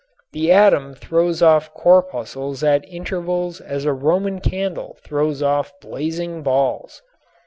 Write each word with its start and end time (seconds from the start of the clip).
The 0.33 0.51
atom 0.51 0.95
throws 0.95 1.43
off 1.43 1.71
corpuscles 1.75 2.63
at 2.63 2.83
intervals 2.89 3.59
as 3.61 3.85
a 3.85 3.93
Roman 3.93 4.39
candle 4.39 4.97
throws 5.03 5.43
off 5.43 5.73
blazing 5.79 6.41
balls. 6.41 7.03